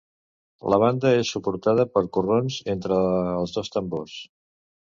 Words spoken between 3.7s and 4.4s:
tambors.